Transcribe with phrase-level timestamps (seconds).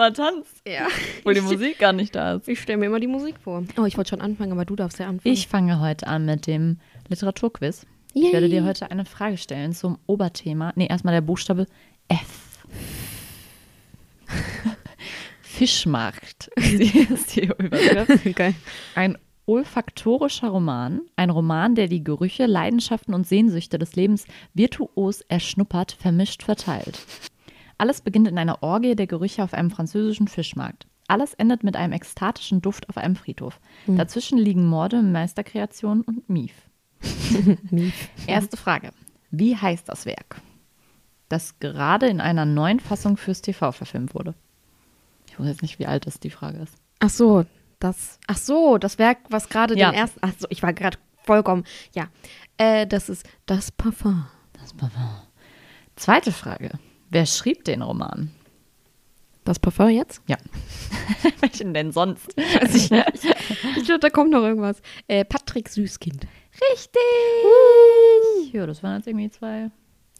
[0.00, 0.86] Immer tanzt, Ja.
[1.18, 2.48] obwohl die Musik gar nicht da ist.
[2.48, 3.64] Ich stelle mir immer die Musik vor.
[3.76, 5.32] Oh, ich wollte schon anfangen, aber du darfst ja anfangen.
[5.32, 7.86] Ich fange heute an mit dem Literaturquiz.
[8.14, 10.72] Ich werde dir heute eine Frage stellen zum Oberthema.
[10.74, 11.66] Nee, erstmal der Buchstabe
[12.08, 12.64] F.
[15.42, 18.24] Fischmarkt ist die, Überschrift.
[18.36, 18.54] Geil.
[18.94, 24.24] Ein olfaktorischer Roman, ein Roman, der die Gerüche, Leidenschaften und Sehnsüchte des Lebens
[24.54, 27.00] virtuos erschnuppert, vermischt, verteilt.
[27.80, 30.86] Alles beginnt in einer Orgie der Gerüche auf einem französischen Fischmarkt.
[31.08, 33.58] Alles endet mit einem ekstatischen Duft auf einem Friedhof.
[33.86, 36.52] Dazwischen liegen Morde, Meisterkreationen und Mief.
[38.26, 38.90] Erste Frage.
[39.30, 40.42] Wie heißt das Werk,
[41.30, 44.34] das gerade in einer neuen Fassung fürs TV verfilmt wurde?
[45.28, 46.74] Ich weiß jetzt nicht, wie alt das die Frage ist.
[46.98, 47.46] Ach so,
[47.78, 48.18] das.
[48.26, 49.90] Ach so, das Werk, was gerade Ja.
[49.90, 50.18] den ersten.
[50.22, 51.64] Ach so, ich war gerade vollkommen.
[51.94, 52.08] Ja.
[52.58, 54.26] Äh, das ist das Parfum.
[54.52, 55.08] Das Parfum.
[55.96, 56.72] Zweite Frage.
[57.10, 58.30] Wer schrieb den Roman?
[59.44, 60.22] Das Parfum jetzt?
[60.28, 60.36] Ja.
[61.40, 62.36] Welchen denn sonst?
[62.36, 63.04] Weiß ich nicht.
[63.76, 64.80] Ich glaube, da kommt noch irgendwas.
[65.08, 66.26] Äh, Patrick Süßkind.
[66.70, 68.52] Richtig!
[68.54, 69.70] Ja, das waren jetzt irgendwie zwei.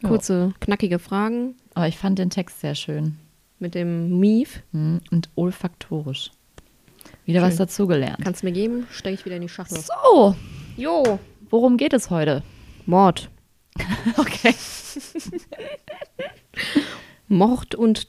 [0.03, 0.09] Ja.
[0.09, 3.17] Kurze, knackige Fragen Aber ich fand den Text sehr schön.
[3.59, 4.63] mit dem Mief.
[4.73, 6.31] Hm, Und olfaktorisch.
[7.27, 7.49] Wieder Schön.
[7.49, 8.19] was dazugelernt.
[8.25, 8.87] Kannst du mir geben?
[8.91, 9.79] Stecke ich wieder in die Schachtel.
[9.79, 10.35] So,
[10.77, 11.19] Jo.
[11.51, 12.43] worum geht es heute?
[12.87, 13.29] Mord.
[14.17, 14.55] Okay.
[17.29, 18.09] Mord und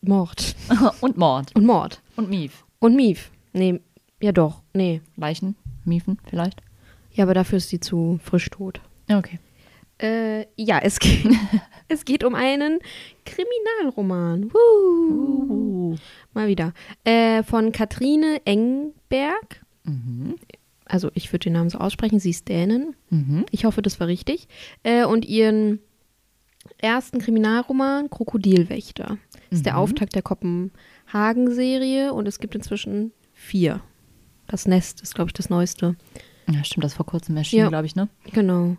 [0.00, 0.54] Mord.
[1.00, 1.54] Und Mord.
[1.54, 2.00] Und Mord.
[2.16, 2.64] Und Mief.
[2.78, 3.30] Und Mief.
[3.52, 3.80] Nee,
[4.20, 4.62] ja doch.
[4.72, 5.00] Nee.
[5.16, 5.56] Leichen?
[5.84, 6.60] Miefen vielleicht?
[7.12, 8.80] Ja, aber dafür ist sie zu frisch tot.
[9.08, 9.40] Ja, okay.
[10.00, 11.26] Äh, ja, es geht,
[11.88, 12.78] es geht um einen
[13.24, 14.50] Kriminalroman.
[14.54, 15.96] Uh.
[16.32, 16.72] Mal wieder.
[17.04, 19.64] Äh, von Katrine Engberg.
[19.82, 20.36] Mhm.
[20.84, 22.20] Also ich würde den Namen so aussprechen.
[22.20, 22.94] Sie ist Dänin.
[23.10, 23.46] Mhm.
[23.50, 24.46] Ich hoffe, das war richtig.
[24.84, 25.80] Äh, und ihren
[26.78, 29.18] ersten Kriminalroman Krokodilwächter.
[29.50, 29.78] Ist der Mhm.
[29.80, 30.22] Auftakt der
[31.12, 33.80] Kopenhagen-Serie und es gibt inzwischen vier.
[34.46, 35.96] Das Nest ist, glaube ich, das neueste.
[36.50, 37.68] Ja, stimmt, das vor kurzem erschienen, Ja.
[37.68, 38.08] glaube ich, ne?
[38.32, 38.76] Genau.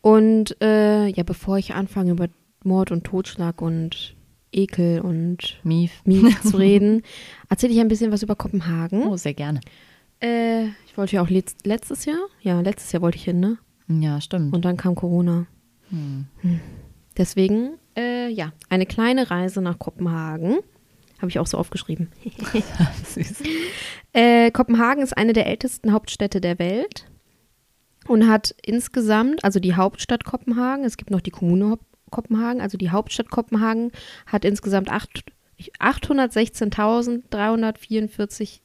[0.00, 2.28] Und äh, ja, bevor ich anfange über
[2.64, 4.16] Mord und Totschlag und
[4.52, 6.02] Ekel und Mief.
[6.04, 7.02] Mief zu reden,
[7.48, 9.04] erzähle ich ein bisschen was über Kopenhagen.
[9.06, 9.60] Oh, sehr gerne.
[10.22, 13.58] Äh, ich wollte ja auch letzt, letztes Jahr, ja, letztes Jahr wollte ich hin, ne?
[13.88, 14.54] Ja, stimmt.
[14.54, 15.46] Und dann kam Corona.
[15.90, 16.26] Hm.
[17.16, 20.58] Deswegen, äh, ja, eine kleine Reise nach Kopenhagen.
[21.18, 22.08] Habe ich auch so aufgeschrieben.
[23.06, 23.42] Süß.
[24.12, 27.06] Äh, Kopenhagen ist eine der ältesten Hauptstädte der Welt
[28.08, 31.78] und hat insgesamt, also die Hauptstadt Kopenhagen, es gibt noch die Kommune
[32.10, 33.90] Kopenhagen, also die Hauptstadt Kopenhagen
[34.26, 35.24] hat insgesamt acht-
[37.24, 38.60] 816.344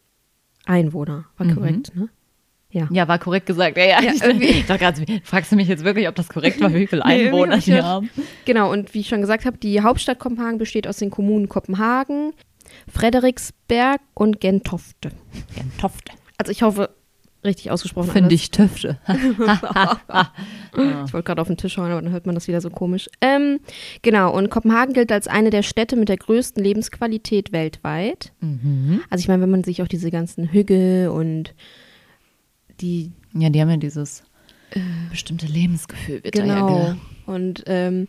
[0.66, 1.26] Einwohner.
[1.38, 1.56] War Mhm.
[1.56, 2.10] korrekt, ne?
[2.72, 2.88] Ja.
[2.92, 3.78] Ja, war korrekt gesagt.
[3.78, 4.02] Ja, ja.
[4.02, 4.64] Ja, ich, irgendwie.
[5.24, 7.72] fragst du mich jetzt wirklich, ob das korrekt war, wie viele Nee, Einwohner ich die
[7.72, 8.10] gedacht- haben?
[8.46, 12.34] Genau, und wie ich schon gesagt habe, die Hauptstadt Kopenhagen besteht aus den Kommunen Kopenhagen,
[12.92, 15.12] Frederiksberg und Gentofte.
[15.56, 16.12] Gentofte.
[16.38, 16.92] Also ich hoffe,
[17.44, 18.12] richtig ausgesprochen.
[18.12, 19.00] Finde ich Töfte.
[21.06, 23.10] Ich wollte gerade auf den Tisch hauen, aber dann hört man das wieder so komisch.
[23.22, 23.60] Ähm,
[24.04, 28.32] genau, und Kopenhagen gilt als eine der Städte mit der größten Lebensqualität weltweit.
[28.40, 29.02] Mhm.
[29.10, 31.56] Also ich meine, wenn man sich auch diese ganzen Hügel und
[32.82, 34.24] die Ja, die haben ja dieses
[35.10, 36.80] bestimmte Lebensgefühl, wird Genau.
[36.88, 38.08] ja Und ähm,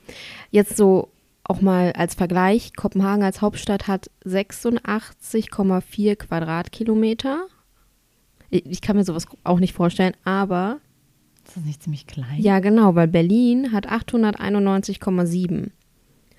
[0.50, 1.08] jetzt so
[1.44, 7.46] auch mal als Vergleich, Kopenhagen als Hauptstadt hat 86,4 Quadratkilometer.
[8.50, 10.80] Ich ich kann mir sowas auch nicht vorstellen, aber
[11.46, 12.38] Ist das nicht ziemlich klein?
[12.40, 15.70] ja genau, weil Berlin hat 891,7.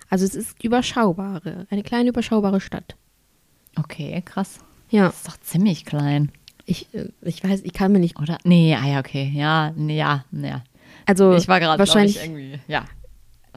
[0.10, 2.96] Also es ist überschaubare, eine kleine überschaubare Stadt.
[3.78, 4.60] Okay, krass.
[4.90, 6.32] Ja, Das ist doch ziemlich klein,
[6.66, 8.38] ich, äh, ich weiß, ich kann mir nicht, oder?
[8.44, 9.32] Nee, ah ja, okay.
[9.34, 10.64] Ja, nee, ja, ja.
[11.06, 12.86] also Ich war gerade wahrscheinlich ich, irgendwie, ja.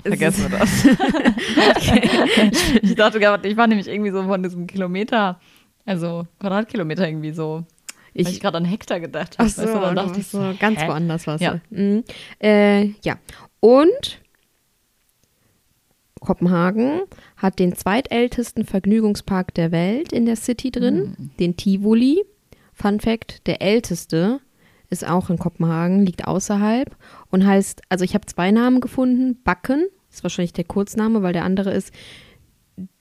[0.03, 0.85] Es Vergessen wir das.
[2.75, 5.41] ich, ich dachte gerade, ich war nämlich irgendwie so von diesem Kilometer,
[5.87, 7.65] also Quadratkilometer irgendwie so.
[8.13, 9.49] Ich, ich gerade an Hektar gedacht habe.
[9.49, 10.89] Ach so, weißt du, dann dachte ich so ganz hä?
[10.89, 11.61] woanders warst Ja.
[11.71, 12.05] Mhm.
[12.41, 13.19] Äh, ja.
[13.61, 14.21] Und
[16.21, 17.03] Kopenhagen
[17.37, 21.31] hat den zweitältesten Vergnügungspark der Welt in der City drin, Hm.
[21.39, 22.25] den Tivoli.
[22.75, 24.41] Fun Fact, der älteste
[24.91, 26.95] ist auch in Kopenhagen, liegt außerhalb
[27.31, 31.45] und heißt, also ich habe zwei Namen gefunden, Backen, ist wahrscheinlich der Kurzname, weil der
[31.45, 31.95] andere ist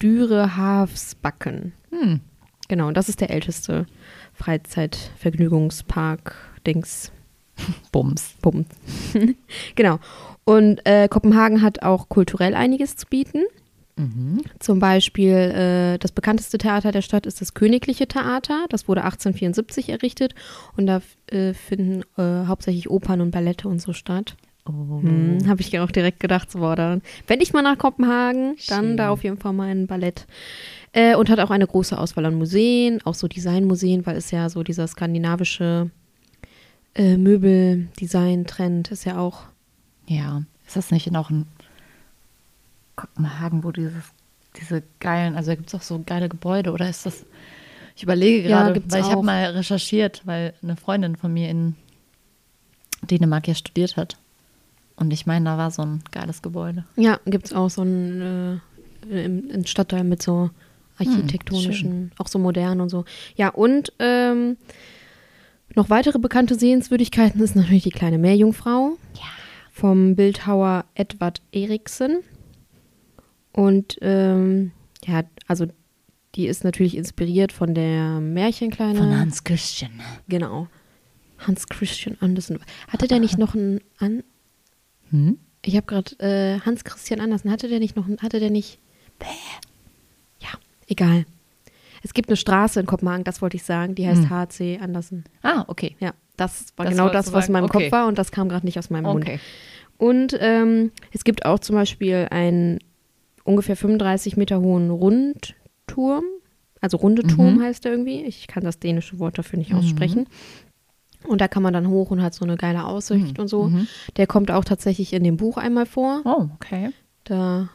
[0.01, 1.73] Dyrehavsbakken.
[1.91, 2.21] Hm.
[2.67, 3.85] Genau, und das ist der älteste
[4.33, 7.11] Freizeitvergnügungspark-Dings.
[7.91, 8.33] Bums.
[8.41, 8.65] Bums.
[9.75, 9.99] genau.
[10.45, 13.43] Und äh, Kopenhagen hat auch kulturell einiges zu bieten.
[13.95, 14.41] Mhm.
[14.59, 18.65] Zum Beispiel äh, das bekannteste Theater der Stadt ist das Königliche Theater.
[18.69, 20.33] Das wurde 1874 errichtet
[20.75, 24.35] und da äh, finden äh, hauptsächlich Opern und Ballette und so statt.
[24.65, 25.01] Oh.
[25.01, 28.85] Hm, Habe ich auch direkt gedacht, so, boah, dann, wenn ich mal nach Kopenhagen, dann
[28.85, 28.97] Schön.
[28.97, 30.25] da auf jeden Fall mal ein Ballett.
[30.93, 34.49] Äh, und hat auch eine große Auswahl an Museen, auch so Designmuseen, weil es ja
[34.49, 35.89] so dieser skandinavische
[36.95, 39.43] äh, Möbeldesign-Trend ist ja auch.
[40.07, 41.45] Ja, ist das nicht noch ein
[42.95, 44.03] Kopenhagen, wo dieses,
[44.59, 47.25] diese geilen, also da gibt es auch so geile Gebäude oder ist das,
[47.95, 51.49] ich überlege Ja, gerade, gibt's weil ich habe mal recherchiert, weil eine Freundin von mir
[51.49, 51.75] in
[53.09, 54.17] Dänemark ja studiert hat.
[54.95, 56.85] Und ich meine, da war so ein geiles Gebäude.
[56.95, 58.61] Ja, gibt es auch so ein,
[59.09, 60.51] äh, im, ein Stadtteil mit so
[60.97, 63.03] architektonischen, auch so modern und so.
[63.35, 64.57] Ja, und ähm,
[65.75, 68.97] noch weitere bekannte Sehenswürdigkeiten ist natürlich die kleine Meerjungfrau.
[69.15, 69.21] Ja.
[69.71, 72.19] vom Bildhauer Edward Eriksen.
[73.53, 74.71] Und ähm,
[75.05, 75.67] ja, also
[76.35, 78.97] die ist natürlich inspiriert von der Märchenkleine.
[78.97, 79.91] Von Hans Christian.
[80.27, 80.67] Genau.
[81.37, 82.59] Hans Christian Andersen.
[82.87, 84.23] Hatte der nicht noch einen an?
[85.11, 85.37] Hm?
[85.65, 87.51] Ich habe gerade äh, Hans Christian Andersen.
[87.51, 88.07] Hatte der nicht noch?
[88.07, 88.79] einen- Hatte der nicht?
[89.19, 89.25] Bäh.
[90.39, 90.49] Ja,
[90.87, 91.25] egal.
[92.01, 93.95] Es gibt eine Straße in Kopenhagen, das wollte ich sagen.
[93.95, 94.29] Die heißt Hm.
[94.29, 95.23] HC Andersen.
[95.43, 95.95] Ah, okay.
[95.99, 97.65] Ja, das war Das genau das, was in meinem.
[97.65, 97.83] Okay.
[97.83, 99.23] Kopf war und das kam gerade nicht aus meinem Mund.
[99.23, 99.39] Okay.
[99.97, 102.79] Und ähm, es gibt auch zum Beispiel einen
[103.43, 106.23] ungefähr 35 Meter hohen Rundturm.
[106.81, 107.61] Also runde Turm Mhm.
[107.61, 108.23] heißt der irgendwie.
[108.23, 109.77] Ich kann das dänische Wort dafür nicht Mhm.
[109.79, 110.27] aussprechen.
[111.25, 113.69] Und da kann man dann hoch und hat so eine geile Aussicht und so.
[113.69, 113.87] Mhm.
[114.17, 116.21] Der kommt auch tatsächlich in dem Buch einmal vor.
[116.25, 116.89] Oh, okay.
[117.23, 117.69] Da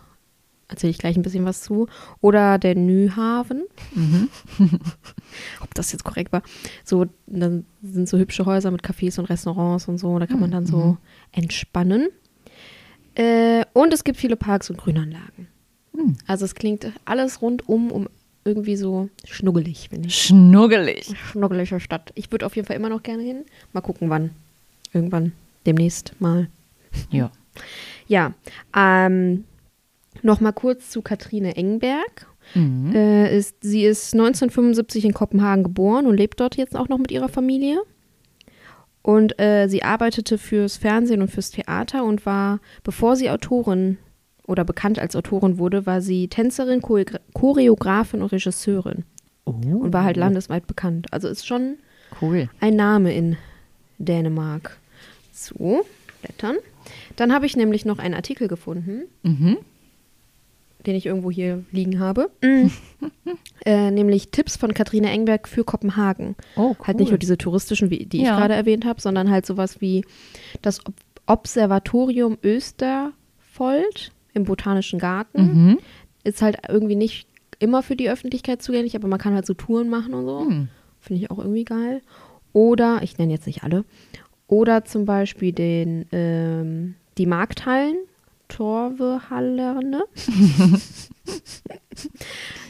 [0.69, 1.87] erzähle ich gleich ein bisschen was zu.
[2.21, 3.62] Oder der Nyhaven.
[3.94, 4.29] Mhm.
[5.62, 6.43] Ob das jetzt korrekt war.
[6.85, 10.19] So, dann sind so hübsche Häuser mit Cafés und Restaurants und so.
[10.19, 10.99] Da kann man dann so Mhm.
[11.32, 12.09] entspannen.
[13.14, 15.49] Äh, und es gibt viele Parks und Grünanlagen.
[16.08, 16.16] Mhm.
[16.26, 18.08] Also es klingt alles rundum um
[18.44, 20.16] irgendwie so schnuggelig, finde ich.
[20.16, 21.14] Schnuggelig.
[21.31, 22.12] Schnuggelige Stadt.
[22.14, 23.44] Ich würde auf jeden Fall immer noch gerne hin.
[23.72, 24.31] Mal gucken, wann.
[24.93, 25.32] Irgendwann.
[25.66, 26.49] Demnächst mal.
[27.10, 27.31] Ja.
[28.06, 28.32] Ja,
[28.75, 29.44] ähm,
[30.22, 32.26] noch mal kurz zu Katrine Engberg.
[32.54, 32.94] Mhm.
[32.94, 37.11] Äh, ist, sie ist 1975 in Kopenhagen geboren und lebt dort jetzt auch noch mit
[37.11, 37.82] ihrer Familie.
[39.02, 43.99] Und äh, sie arbeitete fürs Fernsehen und fürs Theater und war, bevor sie Autorin
[44.49, 49.05] oder bekannt als Autorin wurde, war sie Tänzerin, Choreogra- Choreografin und Regisseurin
[49.45, 49.50] Oh.
[49.53, 51.06] und war halt landesweit bekannt.
[51.12, 51.77] Also ist schon
[52.21, 52.49] Cool.
[52.61, 53.37] ein Name in
[53.99, 54.77] Dänemark.
[55.33, 55.85] So,
[56.23, 56.56] blättern.
[57.17, 59.59] Dann habe ich nämlich noch einen Artikel gefunden, Mhm.
[60.87, 62.31] den ich irgendwo hier liegen habe.
[63.67, 66.37] äh, nämlich Tipps von Katharina Engberg für Kopenhagen.
[66.56, 66.87] Oh, cool.
[66.87, 68.33] Halt nicht nur diese touristischen, die Ja.
[68.33, 70.05] ich gerade erwähnt habe, sondern halt sowas wie
[70.62, 70.95] das Ob
[71.27, 75.42] Observatorium Österfold im Botanischen Garten.
[75.42, 75.78] Mhm.
[76.25, 77.26] Ist halt irgendwie nicht
[77.58, 80.40] immer für die Öffentlichkeit zugänglich, aber man kann halt so Touren machen und so.
[80.40, 80.69] Hm.
[81.00, 82.02] Finde ich auch irgendwie geil.
[82.52, 83.84] Oder, ich nenne jetzt nicht alle,
[84.46, 87.96] oder zum Beispiel den, ähm, die Markthallen,
[88.48, 90.04] Torvehallerne.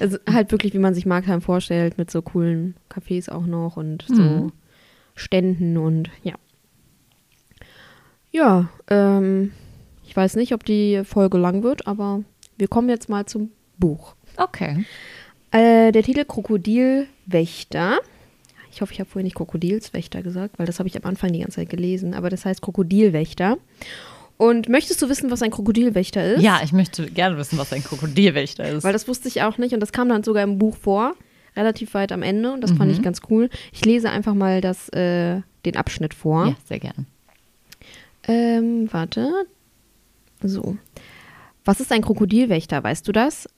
[0.00, 4.04] also halt wirklich, wie man sich Markthallen vorstellt, mit so coolen Cafés auch noch und
[4.08, 4.52] so Mhm.
[5.14, 6.34] Ständen und ja.
[8.30, 9.52] Ja, ähm,
[10.08, 12.22] ich weiß nicht, ob die Folge lang wird, aber
[12.56, 14.14] wir kommen jetzt mal zum Buch.
[14.38, 14.84] Okay.
[15.50, 17.98] Äh, der Titel Krokodilwächter.
[18.72, 21.40] Ich hoffe, ich habe vorhin nicht Krokodilswächter gesagt, weil das habe ich am Anfang die
[21.40, 22.14] ganze Zeit gelesen.
[22.14, 23.58] Aber das heißt Krokodilwächter.
[24.36, 26.42] Und möchtest du wissen, was ein Krokodilwächter ist?
[26.42, 28.84] Ja, ich möchte gerne wissen, was ein Krokodilwächter ist.
[28.84, 31.14] Weil das wusste ich auch nicht und das kam dann sogar im Buch vor,
[31.56, 32.96] relativ weit am Ende und das fand Mhm.
[32.96, 33.50] ich ganz cool.
[33.72, 36.46] Ich lese einfach mal das, äh, den Abschnitt vor.
[36.46, 37.06] ja, sehr gern.
[38.28, 39.32] Ähm, warte.
[40.42, 40.76] So.
[41.64, 42.82] Was ist ein Krokodilwächter?
[42.82, 43.48] Weißt du das?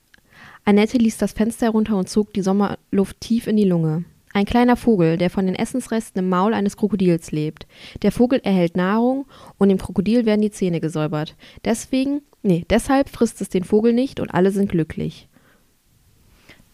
[0.65, 4.05] Annette ließ das Fenster herunter und zog die Sommerluft tief in die Lunge.
[4.33, 7.67] Ein kleiner Vogel, der von den Essensresten im Maul eines Krokodils lebt.
[8.03, 9.27] Der Vogel erhält Nahrung
[9.59, 11.35] und dem Krokodil werden die Zähne gesäubert.
[11.65, 15.29] Deswegen, nee, deshalb frisst es den Vogel nicht und alle sind glücklich.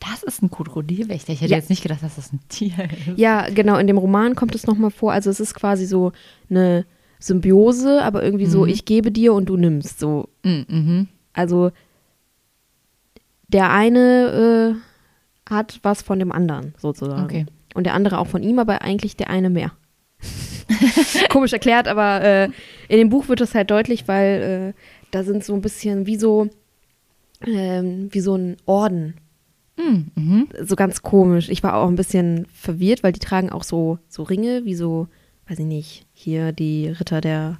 [0.01, 1.33] Das ist ein Krokodilwächter.
[1.33, 1.57] Ich hätte Ja.
[1.57, 2.75] jetzt nicht gedacht, dass das ein Tier
[3.09, 3.17] ist.
[3.19, 5.13] Ja, genau, in dem Roman kommt es nochmal vor.
[5.13, 6.13] Also es ist quasi so
[6.51, 6.85] eine
[7.19, 8.69] Symbiose, aber irgendwie so, Mhm.
[8.69, 9.99] ich gebe dir und du nimmst.
[9.99, 10.67] So, Mhm.
[10.69, 11.09] Mhm.
[11.33, 11.71] Also
[13.49, 14.77] der eine
[15.47, 17.25] äh, hat was von dem anderen sozusagen.
[17.25, 17.47] Okay.
[17.75, 19.73] Und der andere auch von ihm, aber eigentlich der eine mehr.
[21.31, 22.45] Komisch erklärt, aber äh,
[22.89, 24.81] in dem Buch wird das halt deutlich, weil äh,
[25.13, 26.49] da sind so ein bisschen wie so
[27.47, 29.15] ähm, wie so ein Orden.
[29.79, 30.07] Mhm.
[30.17, 30.49] Mhm.
[30.65, 31.49] So ganz komisch.
[31.51, 35.07] Ich war auch ein bisschen verwirrt, weil die tragen auch so, so Ringe, wie so,
[35.49, 37.59] weiß ich nicht, hier die Ritter der,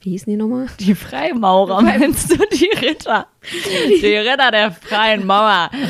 [0.00, 0.66] wie hießen die nochmal?
[0.80, 3.26] Die Freimaurer, meinst du, die Ritter?
[3.52, 5.70] Die Ritter der freien Mauer.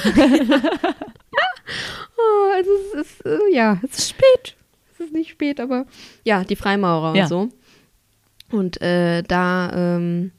[2.16, 4.56] Oh, also es ist, äh, ja, es ist spät.
[4.92, 5.86] Es ist nicht spät, aber
[6.22, 7.24] ja, die Freimaurer Ja.
[7.24, 7.48] und so.
[8.56, 10.30] Und äh, da ähm,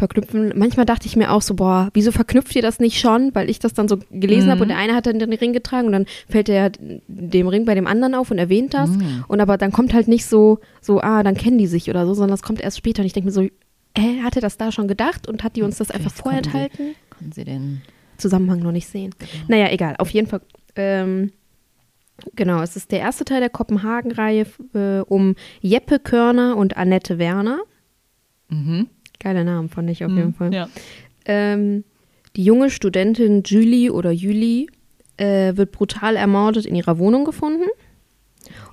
[0.00, 3.32] verknüpfen, manchmal dachte ich mir auch so, boah, wieso verknüpft ihr das nicht schon?
[3.34, 4.50] Weil ich das dann so gelesen Mhm.
[4.50, 6.72] habe und der eine hat dann den Ring getragen und dann fällt der
[7.06, 8.90] dem Ring bei dem anderen auf und erwähnt das.
[8.90, 9.24] Mhm.
[9.28, 12.14] Und aber dann kommt halt nicht so, so, ah, dann kennen die sich oder so,
[12.14, 13.02] sondern das kommt erst später.
[13.02, 13.42] Und ich denke mir so,
[13.96, 16.16] hä, hat er das da schon gedacht und hat die uns das einfach Vielleicht
[16.46, 16.94] sie- vorenthalten?
[17.10, 17.82] Konnten Sie den
[18.18, 19.14] Zusammenhang noch nicht sehen.
[19.48, 19.94] Naja, egal.
[19.98, 20.40] Auf jeden Fall.
[20.76, 21.32] Ähm,
[22.34, 27.60] genau, es ist der erste Teil der Kopenhagen-Reihe äh, um Jeppe Körner und Annette Werner.
[28.48, 28.88] Mhm.
[29.20, 30.52] Geiler Name, fand ich auf jeden Fall.
[30.52, 30.68] Ja.
[31.26, 31.84] Ähm,
[32.36, 34.66] die junge Studentin Julie oder Julie
[35.16, 37.68] äh, wird brutal ermordet in ihrer Wohnung gefunden.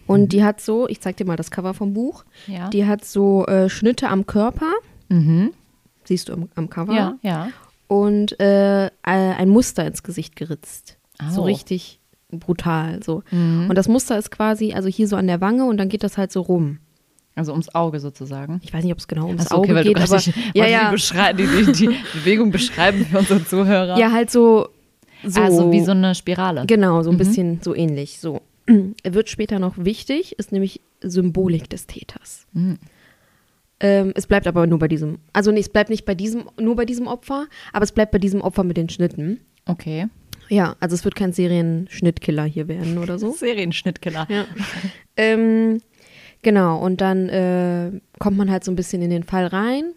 [0.05, 2.69] Und die hat so, ich zeig dir mal das Cover vom Buch, Ja.
[2.69, 4.71] die hat so äh, Schnitte am Körper,
[5.09, 5.51] mhm.
[6.05, 7.49] siehst du am, am Cover, Ja, ja.
[7.87, 10.97] und äh, äh, ein Muster ins Gesicht geritzt.
[11.31, 11.45] So Au.
[11.45, 11.99] richtig
[12.31, 13.03] brutal.
[13.03, 13.23] So.
[13.31, 13.65] Mhm.
[13.69, 16.17] Und das Muster ist quasi, also hier so an der Wange und dann geht das
[16.17, 16.79] halt so rum.
[17.37, 18.59] Also ums Auge sozusagen.
[18.63, 20.65] Ich weiß nicht, ob es genau ums Ach so, okay, Auge geht, aber die, ja,
[20.67, 20.91] ja,
[21.33, 23.97] Die, die, die, Bewegung beschreiben für unsere Zuhörer.
[23.97, 24.69] ja, halt so,
[25.23, 26.65] so, Also wie so eine Spirale.
[26.67, 27.17] genau, so ein Mhm.
[27.19, 28.19] bisschen so ähnlich.
[28.19, 28.41] So
[29.03, 32.47] Er wird später noch wichtig, ist nämlich Symbolik des Täters.
[32.53, 32.77] Mhm.
[33.79, 36.75] Ähm, es bleibt aber nur bei diesem, also nee, es bleibt nicht bei diesem, nur
[36.75, 39.39] bei diesem Opfer, aber es bleibt bei diesem Opfer mit den Schnitten.
[39.67, 40.07] Okay.
[40.49, 43.31] Ja, also es wird kein Serienschnittkiller hier werden oder so.
[43.37, 44.25] Serienschnittkiller.
[44.29, 44.45] Ja.
[45.15, 45.79] ähm,
[46.41, 49.93] genau, und dann äh, kommt man halt so ein bisschen in den Fall rein.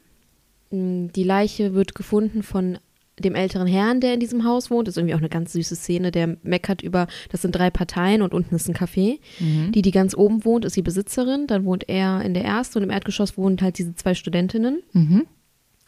[0.70, 2.78] Mm, Die Leiche wird gefunden von
[3.18, 4.88] dem älteren Herrn, der in diesem Haus wohnt.
[4.88, 6.10] Das ist irgendwie auch eine ganz süße Szene.
[6.10, 9.18] Der meckert über, das sind drei Parteien und unten ist ein Café.
[9.38, 9.72] Mhm.
[9.72, 11.46] Die, die ganz oben wohnt, ist die Besitzerin.
[11.46, 14.82] Dann wohnt er in der ersten und im Erdgeschoss wohnen halt diese zwei Studentinnen.
[14.94, 15.26] Mhm.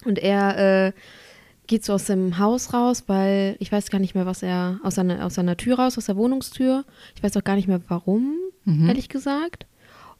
[0.04, 0.92] Und er äh,
[1.68, 4.96] geht so aus dem Haus raus, weil ich weiß gar nicht mehr, was er aus
[4.96, 6.84] seiner, aus seiner Tür raus, aus der Wohnungstür.
[7.16, 8.88] Ich weiß auch gar nicht mehr, warum, Mhm.
[8.88, 9.64] ehrlich gesagt.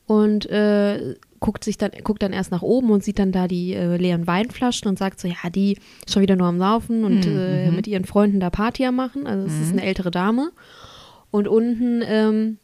[0.07, 3.75] Und äh, guckt sich dann, guckt dann erst nach oben und sieht dann da die
[3.75, 5.73] äh, leeren Weinflaschen und sagt so, ja, die
[6.07, 7.77] ist schon wieder nur am Laufen und Mhm, äh, mhm.
[7.77, 9.27] mit ihren Freunden da Party am machen.
[9.27, 9.79] Also es ist Mhm.
[9.79, 10.51] eine ältere Dame.
[11.31, 12.59] Und unten ähm,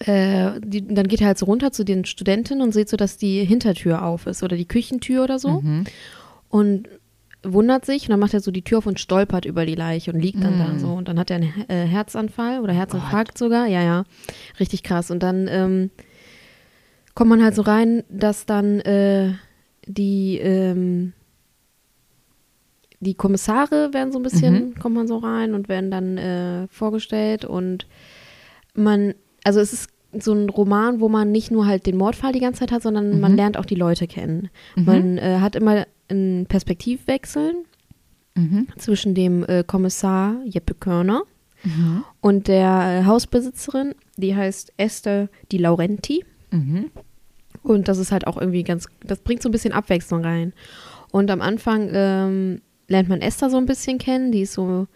[0.00, 3.16] äh, die, dann geht er halt so runter zu den Studentinnen und sieht so, dass
[3.16, 5.84] die Hintertür auf ist oder die Küchentür oder so Mhm.
[6.48, 6.88] und
[7.44, 10.12] wundert sich und dann macht er so die Tür auf und stolpert über die Leiche
[10.12, 10.78] und liegt dann da Mm.
[10.80, 14.04] so und dann hat er einen äh, Herzanfall oder Herzinfarkt sogar, ja, ja,
[14.58, 15.90] richtig krass und dann ähm,
[17.18, 19.32] kommt man halt so rein, dass dann äh,
[19.86, 21.14] die ähm,
[23.00, 27.44] die Kommissare werden so ein bisschen, kommt man so rein und werden dann äh, vorgestellt
[27.44, 27.86] und
[28.74, 32.38] man, also es ist so ein Roman, wo man nicht nur halt den Mordfall die
[32.38, 33.36] ganze Zeit hat, sondern man Mhm.
[33.36, 34.48] lernt auch die Leute kennen.
[34.76, 34.84] Mhm.
[34.84, 37.52] Man äh, hat immer einen Perspektivwechsel
[38.36, 38.68] Mhm.
[38.76, 41.22] zwischen dem äh, Kommissar Jeppe Körner
[41.64, 42.04] Mhm.
[42.20, 46.24] und der äh, Hausbesitzerin, die heißt Esther Di Laurenti.
[46.52, 46.90] Mhm.
[47.68, 50.54] Und das ist halt auch irgendwie ganz, das bringt so ein bisschen Abwechslung rein.
[51.10, 54.86] Und am Anfang ähm, lernt man Esther so ein bisschen kennen, die ist so,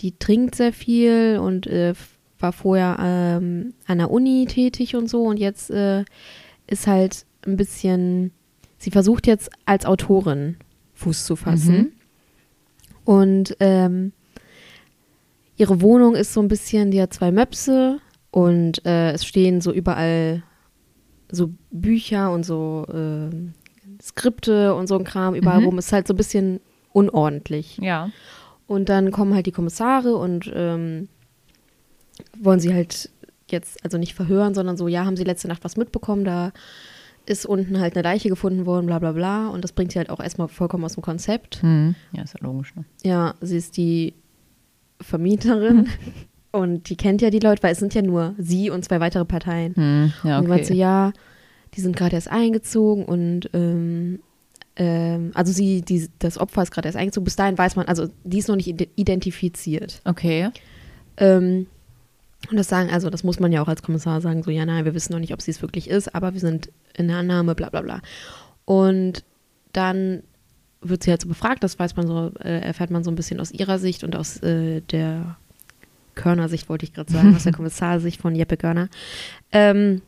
[0.00, 1.94] die trinkt sehr viel und äh,
[2.38, 6.04] war vorher ähm, an der Uni tätig und so und jetzt äh,
[6.68, 8.30] ist halt ein bisschen,
[8.78, 10.56] sie versucht jetzt als Autorin
[10.94, 11.76] Fuß zu fassen.
[11.76, 11.92] Mhm.
[13.04, 14.12] Und ähm,
[15.56, 17.98] ihre Wohnung ist so ein bisschen, die hat zwei Möpse
[18.30, 20.44] und äh, es stehen so überall
[21.32, 23.54] so Bücher und so ähm,
[24.00, 25.66] Skripte und so ein Kram überall Mhm.
[25.66, 25.78] rum.
[25.78, 26.60] Ist halt so ein bisschen
[26.92, 27.78] unordentlich.
[27.78, 28.10] Ja.
[28.66, 31.08] Und dann kommen halt die Kommissare und ähm,
[32.38, 33.10] wollen sie halt
[33.50, 36.52] jetzt also nicht verhören, sondern so, ja, haben sie letzte Nacht was mitbekommen, da
[37.26, 39.48] ist unten halt eine Leiche gefunden worden, bla bla bla.
[39.48, 41.62] Und das bringt sie halt auch erstmal vollkommen aus dem Konzept.
[41.62, 41.94] Mhm.
[42.12, 42.74] Ja, ist ja logisch.
[42.74, 42.84] Ne?
[43.04, 44.14] Ja, sie ist die
[45.00, 45.88] Vermieterin
[46.52, 49.24] und die kennt ja die Leute, weil es sind ja nur sie und zwei weitere
[49.24, 49.72] Parteien.
[49.76, 50.12] Mhm.
[50.22, 50.80] Ja, Und die meint so, okay.
[50.80, 51.12] ja,
[51.74, 54.20] die sind gerade erst eingezogen und ähm,
[54.76, 57.24] ähm, also sie, die, das Opfer ist gerade erst eingezogen.
[57.24, 60.00] Bis dahin weiß man, also die ist noch nicht ide- identifiziert.
[60.04, 60.50] Okay.
[61.16, 61.66] Ähm,
[62.50, 64.84] und das sagen, also das muss man ja auch als Kommissar sagen, so, ja, nein,
[64.84, 67.54] wir wissen noch nicht, ob sie es wirklich ist, aber wir sind in der Annahme,
[67.54, 68.00] bla bla bla.
[68.64, 69.24] Und
[69.72, 70.22] dann
[70.80, 73.38] wird sie halt so befragt, das weiß man so, äh, erfährt man so ein bisschen
[73.40, 75.36] aus ihrer Sicht und aus äh, der
[76.14, 78.88] Körner-Sicht, wollte ich gerade sagen, aus der Kommissarsicht von Jeppe Körner.
[79.52, 80.02] Ähm,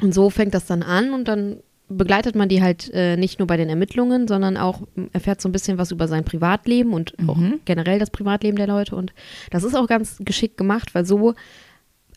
[0.00, 3.48] und so fängt das dann an und dann begleitet man die halt äh, nicht nur
[3.48, 7.36] bei den Ermittlungen, sondern auch erfährt so ein bisschen was über sein Privatleben und auch
[7.36, 7.60] Mhm.
[7.64, 8.94] generell das Privatleben der Leute.
[8.94, 9.12] Und
[9.50, 11.34] das ist auch ganz geschickt gemacht, weil so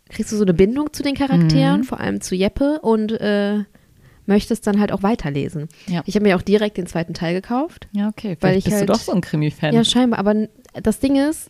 [0.09, 1.83] kriegst du so eine Bindung zu den Charakteren, Mhm.
[1.85, 3.63] vor allem zu Jeppe und äh,
[4.27, 5.67] möchtest dann halt auch weiterlesen.
[5.87, 6.03] Ja.
[6.05, 7.87] Ich habe mir auch direkt den zweiten Teil gekauft.
[7.93, 8.37] Ja, okay.
[8.41, 9.73] Weil Vielleicht ich bist halt- du doch so ein Krimi-Fan.
[9.73, 10.19] Ja, scheinbar.
[10.19, 10.35] Aber
[10.83, 11.49] das Ding ist,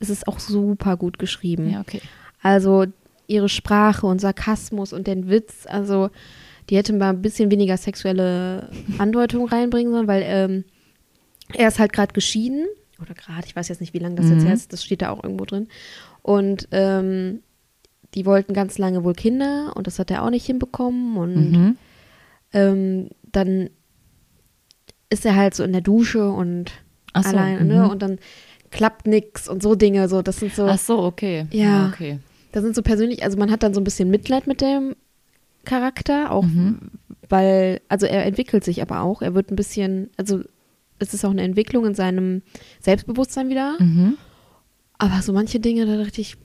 [0.00, 1.70] es ist auch super gut geschrieben.
[1.70, 2.00] ja, okay.
[2.42, 2.86] Also
[3.26, 6.10] ihre Sprache und Sarkasmus und den Witz, also
[6.68, 10.64] die hätte mal ein bisschen weniger sexuelle Andeutung reinbringen sollen, weil ähm,
[11.54, 12.66] er ist halt gerade geschieden.
[13.00, 14.46] Oder gerade, ich weiß jetzt nicht, wie lange das jetzt Mhm.
[14.46, 15.68] her ist, das steht da auch irgendwo drin.
[16.22, 17.42] Und ähm,
[18.14, 21.16] die wollten ganz lange wohl Kinder und das hat er auch nicht hinbekommen.
[21.16, 21.76] Und Mhm.
[22.52, 23.70] ähm, dann
[25.08, 26.72] ist er halt so in der Dusche und
[27.12, 27.66] Ach so, alleine, mhm.
[27.68, 27.88] ne?
[27.90, 28.18] Und dann
[28.70, 30.08] klappt nix und so Dinge.
[30.08, 30.66] So, das sind so.
[30.66, 31.46] Ach so, okay.
[31.50, 31.88] Ja.
[31.92, 32.18] okay.
[32.52, 34.96] Das sind so persönlich, also man hat dann so ein bisschen Mitleid mit dem
[35.64, 36.78] Charakter, auch Mhm.
[37.28, 40.40] weil, also er entwickelt sich aber auch, er wird ein bisschen, also
[40.98, 42.42] es ist auch eine Entwicklung in seinem
[42.80, 44.16] Selbstbewusstsein wieder, Mhm.
[44.98, 46.36] aber so manche Dinge, da dachte ich,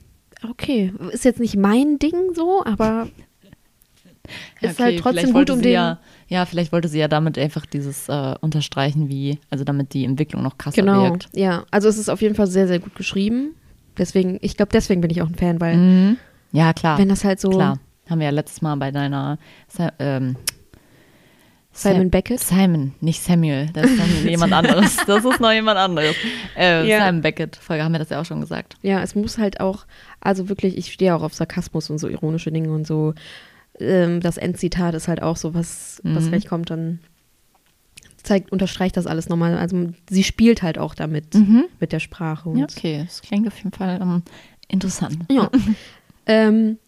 [0.48, 3.08] okay, ist jetzt nicht mein Ding so, aber
[4.60, 7.66] ist Okay, halt trotzdem gut um den, Ja, ja, vielleicht wollte sie ja damit einfach
[7.66, 11.28] dieses äh, unterstreichen, wie, also damit die Entwicklung noch krasser genau, wirkt.
[11.34, 13.54] ja, also es ist auf jeden Fall sehr, sehr gut geschrieben,
[13.98, 16.16] deswegen, ich glaube, deswegen bin ich auch ein Fan, weil Mhm.
[16.52, 16.98] Ja, klar.
[16.98, 17.78] wenn das halt so Klar.
[18.08, 19.36] Haben wir ja letztes Mal bei deiner
[19.98, 20.36] ähm,
[21.72, 24.96] Simon Beckett, Simon, nicht Samuel, das ist dann jemand anderes.
[25.06, 26.14] Das ist noch jemand anderes.
[26.56, 27.04] Äh, Ja.
[27.04, 28.76] Simon Beckett, Folge haben wir das ja auch schon gesagt.
[28.82, 29.86] Ja, es muss halt auch,
[30.20, 33.12] also wirklich, ich stehe auch auf Sarkasmus und so ironische Dinge und so.
[33.78, 36.28] Ähm, das Endzitat ist halt auch so, was, was Mhm.
[36.30, 37.00] gleich kommt, dann
[38.22, 39.56] zeigt, unterstreicht das alles nochmal.
[39.56, 41.64] Also sie spielt halt auch damit, Mhm.
[41.80, 42.52] mit der Sprache.
[42.56, 44.22] Ja, okay, das klingt auf jeden Fall ähm,
[44.68, 45.18] interessant.
[45.30, 45.50] Ja.
[46.26, 46.78] ähm,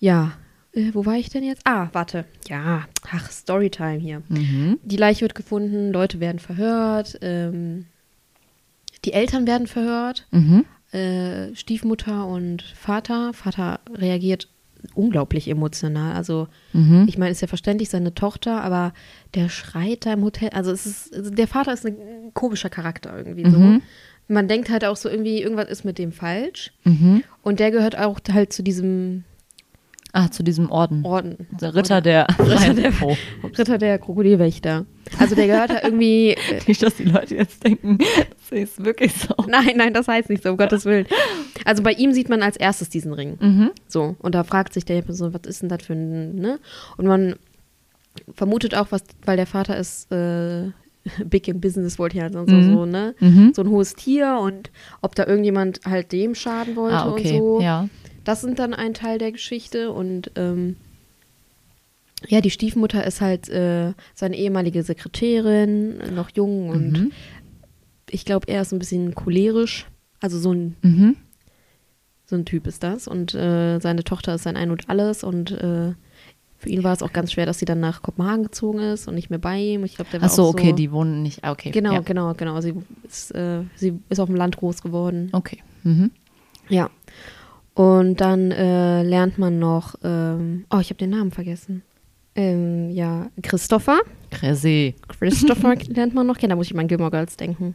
[0.00, 0.32] ja.
[0.72, 1.62] Äh, wo war ich denn jetzt?
[1.64, 2.24] Ah, warte.
[2.48, 4.22] Ja, ach, Storytime hier.
[4.28, 4.78] Mhm.
[4.82, 7.86] Die Leiche wird gefunden, Leute werden verhört, ähm,
[9.04, 10.26] die Eltern werden verhört.
[10.32, 10.64] Mhm.
[10.92, 13.32] äh, Stiefmutter und Vater.
[13.34, 14.48] Vater reagiert
[14.94, 16.14] unglaublich emotional.
[16.14, 17.06] Also, Mhm.
[17.08, 18.92] ich meine, ist ja verständlich, seine Tochter, aber
[19.34, 20.50] der schreit da im Hotel.
[20.50, 21.96] Also, es ist, also der Vater ist ein
[22.34, 23.58] komischer Charakter irgendwie so.
[23.58, 23.82] Mhm.
[24.28, 26.72] Man denkt halt auch so irgendwie, irgendwas ist mit dem falsch.
[26.84, 27.22] Mhm.
[27.42, 29.24] Und der gehört auch halt zu diesem
[30.16, 31.04] Ah, zu diesem Orden.
[31.04, 31.48] Orden.
[31.60, 33.16] Der Ritter der, Ritter der- oh.
[33.58, 34.86] Ritter der Krokodilwächter.
[35.18, 36.30] Also, der gehört da irgendwie.
[36.30, 39.34] Äh, Nicht, dass die Leute jetzt denken, das ist wirklich so.
[39.48, 41.06] nein, nein, das heißt nicht so, um Gottes Willen.
[41.64, 43.36] Also, bei ihm sieht man als erstes diesen Ring.
[43.40, 43.70] Mhm.
[43.88, 46.60] So, und da fragt sich der Person, was ist denn das für ein, ne?
[46.96, 47.34] Und man
[48.34, 50.70] vermutet auch, was, weil der Vater ist äh,
[51.24, 52.72] big in business, wollte ich halt so, Mhm.
[52.72, 53.14] so, ne?
[53.18, 53.52] Mhm.
[53.52, 54.70] So ein hohes Tier und
[55.02, 57.32] ob da irgendjemand halt dem schaden wollte Ah, okay.
[57.32, 57.60] und so.
[57.60, 57.88] Ja.
[58.24, 60.76] Das sind dann ein Teil der Geschichte und ähm,
[62.26, 67.12] ja, die Stiefmutter ist halt äh, seine ehemalige Sekretärin, noch jung und Mhm.
[68.10, 69.86] ich glaube, er ist ein bisschen cholerisch.
[70.20, 71.16] Also so ein Mhm.
[72.26, 73.06] so ein Typ ist das.
[73.06, 75.22] Und äh, seine Tochter ist sein Ein und Alles.
[75.22, 75.92] Und äh,
[76.56, 79.14] für ihn war es auch ganz schwer, dass sie dann nach Kopenhagen gezogen ist und
[79.16, 79.84] nicht mehr bei ihm.
[79.84, 81.44] Ich glaube, der war Ach so, auch okay, so, die wohnen nicht.
[81.44, 81.70] ah, Okay.
[81.72, 82.00] Genau, Ja.
[82.00, 82.58] genau, genau.
[82.62, 82.72] Sie
[83.06, 85.28] ist, äh, sie ist auf dem Land groß geworden.
[85.32, 85.58] Okay.
[85.82, 86.10] Mhm.
[86.70, 86.88] Ja.
[87.74, 91.82] Und dann äh, lernt man noch, ähm, oh, ich habe den Namen vergessen.
[92.36, 94.00] Ähm, ja, Christopher.
[94.32, 94.94] Cressé.
[95.08, 96.50] Christopher lernt man noch kennen.
[96.50, 97.74] Da muss ich mal an Gilmore Girls denken.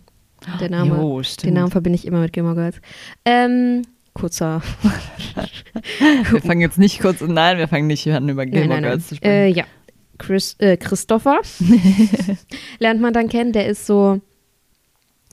[0.60, 0.96] Der Name.
[0.96, 1.54] Jo, Den.
[1.54, 2.82] Namen verbinde ich immer mit Gilmore Girls.
[3.26, 3.82] Ähm,
[4.14, 4.62] kurzer
[6.32, 8.92] Wir fangen jetzt nicht kurz, nein, wir fangen nicht an, über Nein, Gilmore nein, nein.
[8.92, 9.32] Girls zu sprechen.
[9.32, 9.66] Äh, ja.
[10.18, 11.40] Chris, äh, Christopher
[12.80, 13.54] lernt man dann kennen.
[13.54, 14.20] Der ist so,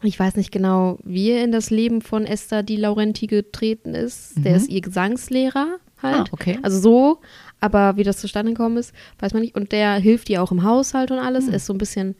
[0.02, 4.32] ich weiß nicht genau, wie er in das Leben von Esther Di Laurenti getreten ist.
[4.36, 4.56] Der Mhm.
[4.58, 6.28] ist ihr Gesangslehrer halt.
[6.28, 6.58] Ah, okay.
[6.62, 7.18] Also so,
[7.60, 9.54] aber wie das zustande gekommen ist, weiß man nicht.
[9.56, 11.48] Und der hilft ihr auch im Haushalt und alles.
[11.48, 12.14] Er ist so ein bisschen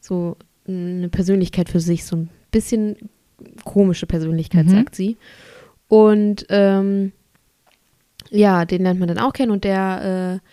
[0.00, 2.96] so eine Persönlichkeit für sich, so ein bisschen
[3.64, 4.70] komische Persönlichkeit, Mhm.
[4.70, 5.16] sagt sie.
[5.88, 7.12] Und ähm,
[8.30, 10.48] ja, den lernt man dann auch kennen und der äh,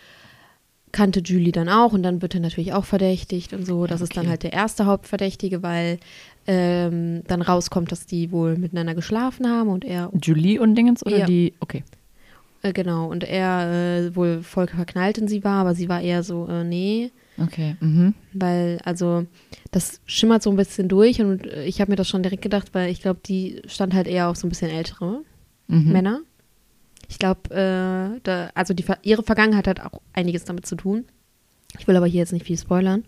[0.92, 3.86] kannte Julie dann auch und dann wird er natürlich auch verdächtigt und so.
[3.88, 4.30] Das ist dann Okay.
[4.30, 5.98] halt der erste Hauptverdächtige, weil
[6.46, 11.18] ähm, dann rauskommt, dass die wohl miteinander geschlafen haben und er Julie und Dingens oder
[11.18, 11.26] Ja.
[11.26, 11.54] die?
[11.60, 11.84] Okay.
[12.62, 16.22] äh, genau, und er äh, wohl voll verknallt in sie war, aber sie war eher
[16.22, 17.76] so, äh, nee, Okay.
[17.80, 18.14] Mhm.
[18.32, 19.26] weil, also,
[19.72, 22.68] das schimmert so ein bisschen durch und äh, ich habe mir das schon direkt gedacht,
[22.72, 25.22] weil ich glaube, die stand halt eher auf so ein bisschen ältere
[25.66, 25.92] Mhm.
[25.92, 26.20] Männer.
[27.08, 31.04] Ich glaube, äh, da, also die, ihre Vergangenheit hat auch einiges damit zu tun.
[31.78, 33.04] Ich will aber hier jetzt nicht viel spoilern.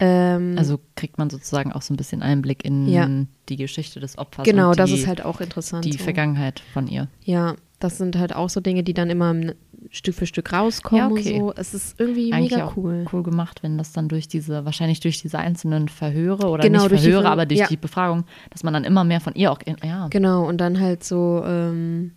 [0.00, 3.08] Ähm, Also kriegt man sozusagen auch so ein bisschen Einblick in Ja.
[3.50, 4.44] die Geschichte des Opfers.
[4.44, 5.84] genau, und die, das ist halt auch interessant.
[5.84, 5.98] die so.
[6.04, 7.08] Vergangenheit von ihr.
[7.22, 9.52] Ja, das sind halt auch so Dinge, die dann immer im
[9.90, 11.40] Stück für Stück rauskommen Ja, okay.
[11.40, 11.54] und so.
[11.56, 13.04] Es ist irgendwie Eigentlich mega cool.
[13.12, 17.00] cool gemacht, wenn das dann durch diese, wahrscheinlich durch diese einzelnen Verhöre oder Genau, nicht
[17.00, 17.66] Verhöre, Ver- aber durch ja.
[17.68, 20.08] die Befragung, dass man dann immer mehr von ihr auch, in, ja.
[20.08, 22.12] Genau, und dann halt so, ähm,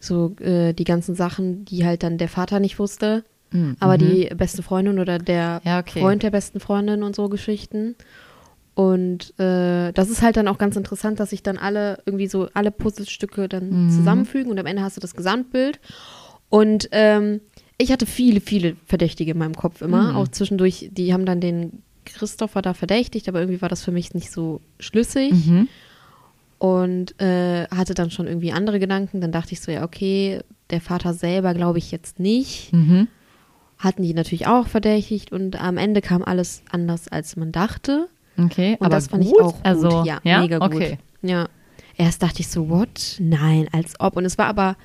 [0.00, 3.76] so äh, die ganzen Sachen, die halt dann der Vater nicht wusste, Mhm.
[3.80, 6.00] aber die beste Freundin oder der Ja, okay.
[6.00, 7.94] Freund der besten Freundin und so Geschichten.
[8.74, 12.48] Und äh, das ist halt dann auch ganz interessant, dass sich dann alle irgendwie so
[12.54, 13.90] alle Puzzlestücke dann Mhm.
[13.90, 15.78] zusammenfügen und am Ende hast du das Gesamtbild.
[16.48, 17.40] Und ähm,
[17.78, 20.10] ich hatte viele, viele Verdächtige in meinem Kopf immer.
[20.12, 20.16] Mhm.
[20.16, 24.14] Auch zwischendurch, die haben dann den Christopher da verdächtigt, aber irgendwie war das für mich
[24.14, 25.32] nicht so schlüssig.
[25.32, 25.68] Mhm.
[26.58, 29.20] Und äh, hatte dann schon irgendwie andere Gedanken.
[29.20, 32.72] Dann dachte ich so, ja, okay, der Vater selber glaube ich jetzt nicht.
[32.72, 33.08] Mhm.
[33.82, 38.08] Hatten die natürlich auch verdächtigt und am Ende kam alles anders, als man dachte.
[38.38, 39.34] Okay, Und aber das fand gut.
[39.34, 39.64] ich auch gut.
[39.66, 40.74] Also, ja, ja, mega gut.
[40.74, 40.98] Okay.
[41.22, 41.48] Ja.
[41.96, 43.16] Erst dachte ich so, what?
[43.18, 44.16] Nein, als ob.
[44.16, 44.76] Und es war aber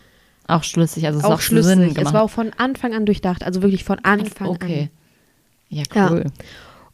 [0.47, 1.93] Auch schlüssig, also es auch auch Sinn schlüssig.
[1.93, 2.07] gemacht.
[2.07, 3.43] Es war auch von Anfang an durchdacht.
[3.43, 4.89] Also wirklich von Anfang okay.
[5.69, 6.11] Ja, Ja.
[6.11, 6.21] cool.
[6.23, 6.31] an.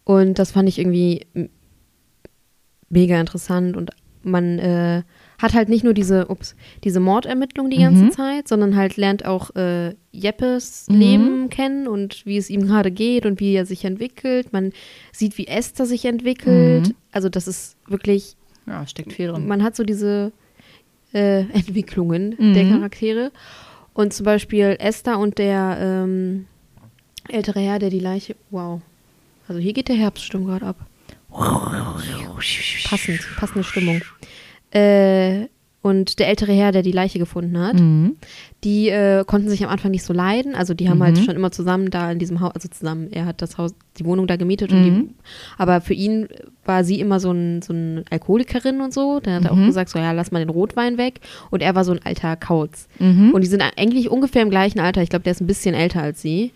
[0.04, 1.26] Und das fand ich irgendwie
[2.90, 3.78] mega interessant.
[3.78, 3.92] Und
[4.24, 5.04] man äh,
[5.40, 8.12] hat halt nicht nur diese, ups, diese Mordermittlung die ganze Mhm.
[8.12, 10.96] Zeit, sondern halt lernt auch äh, Jeppes Mhm.
[11.00, 14.54] Leben kennen und wie es ihm gerade geht und wie er sich entwickelt.
[14.54, 14.72] Man
[15.12, 16.90] sieht, wie Esther sich entwickelt.
[16.90, 16.96] Mhm.
[17.12, 18.36] Also das ist wirklich
[18.68, 19.48] Ja, steckt viel drin.
[19.48, 20.32] man hat so diese
[21.14, 22.54] äh, Entwicklungen Mhm.
[22.54, 23.32] der Charaktere.
[23.94, 26.46] Und zum Beispiel Esther und der ähm,
[27.30, 28.36] ältere Herr, der die Leiche.
[28.50, 28.82] Wow.
[29.48, 30.78] Also hier geht der Herbststurm gerade ab.
[32.90, 34.02] Passend, passende Stimmung.
[34.74, 35.48] Äh,
[35.82, 38.16] und der ältere Herr, der die Leiche gefunden hat, Mhm.
[38.64, 40.56] die äh, konnten sich am Anfang nicht so leiden.
[40.56, 41.04] Also die haben Mhm.
[41.04, 44.06] halt schon immer zusammen da in diesem Haus, also zusammen, er hat das Haus, die
[44.06, 45.10] Wohnung da gemietet und die, Mhm.
[45.58, 46.30] aber für ihn
[46.64, 49.20] war sie immer so ein, so ein Alkoholikerin und so.
[49.20, 49.50] Der hat Mhm.
[49.50, 51.20] auch gesagt, so ja, lass mal den Rotwein weg.
[51.52, 52.88] Und er war so ein alter Kauz.
[53.00, 53.32] Mhm.
[53.34, 55.02] Und die sind eigentlich ungefähr im gleichen Alter.
[55.02, 56.54] Ich glaube, der ist ein bisschen älter als sie.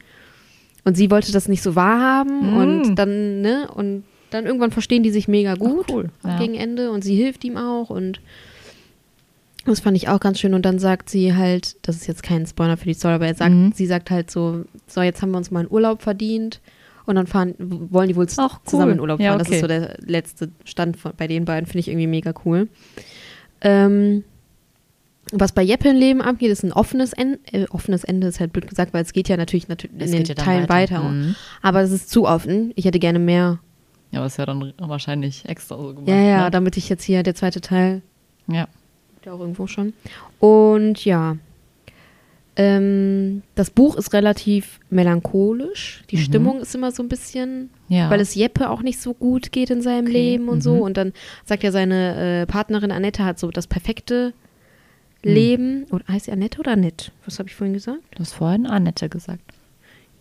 [0.86, 2.58] Und sie wollte das nicht so wahrhaben Mhm.
[2.58, 6.10] und dann, ne, und dann irgendwann verstehen die sich mega gut Ach, cool.
[6.24, 6.38] Ja.
[6.40, 8.20] gegen Ende und sie hilft ihm auch und
[9.66, 10.54] das fand ich auch ganz schön.
[10.54, 13.36] Und dann sagt sie halt, das ist jetzt kein Spoiler für die Story, aber er
[13.36, 13.74] sagt, Mhm.
[13.74, 16.62] sie sagt halt so, so, jetzt haben wir uns mal einen Urlaub verdient.
[17.06, 18.70] Und dann fahren, wollen die wohl Ach, cool.
[18.70, 19.40] zusammen in Urlaub Ja, fahren.
[19.40, 19.56] Das okay.
[19.58, 22.68] ist so der letzte Stand von, bei den beiden, finde ich irgendwie mega cool.
[23.62, 24.24] Ähm,
[25.34, 27.40] was bei Jeppe im Leben abgeht, ist ein offenes Ende.
[27.52, 30.26] Äh, offenes Ende ist halt blöd gesagt, weil es geht ja natürlich, natürlich in den
[30.26, 31.02] ja Teilen weiter.
[31.04, 31.36] Mhm.
[31.62, 32.72] Aber es ist zu offen.
[32.76, 33.60] Ich hätte gerne mehr.
[34.12, 36.08] Ja, aber ist ja dann wahrscheinlich extra so gemacht.
[36.08, 36.52] Ja, ja, ne?
[36.52, 38.02] damit ich jetzt hier der zweite Teil
[38.48, 38.68] ja.
[39.26, 39.94] ja auch irgendwo schon.
[40.40, 41.38] Und ja,
[42.56, 46.04] ähm, das Buch ist relativ melancholisch.
[46.10, 46.22] Die Mhm.
[46.22, 48.10] Stimmung ist immer so ein bisschen, ja.
[48.10, 50.76] weil es Jeppe auch nicht so gut geht in seinem Okay, Leben und so.
[50.76, 50.82] mhm.
[50.82, 51.14] Und dann
[51.46, 54.34] sagt ja seine äh, Partnerin Annette hat so das perfekte
[55.24, 55.32] Mhm.
[55.34, 55.84] Leben.
[55.92, 57.12] Oder heißt sie Annette oder Annette?
[57.26, 58.00] Was habe ich vorhin gesagt?
[58.12, 59.42] Du hast vorhin Annette gesagt.